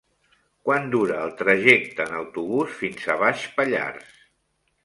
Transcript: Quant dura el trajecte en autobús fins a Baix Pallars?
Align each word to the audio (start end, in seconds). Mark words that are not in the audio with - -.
Quant 0.69 0.87
dura 0.95 1.19
el 1.25 1.35
trajecte 1.41 2.07
en 2.09 2.17
autobús 2.21 2.81
fins 2.81 3.07
a 3.15 3.19
Baix 3.25 3.47
Pallars? 3.61 4.21